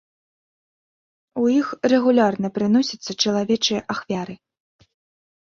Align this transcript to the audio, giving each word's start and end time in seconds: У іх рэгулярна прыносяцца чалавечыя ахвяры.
У 1.41 1.43
іх 1.59 1.67
рэгулярна 1.93 2.47
прыносяцца 2.57 3.11
чалавечыя 3.27 3.85
ахвяры. 3.97 4.35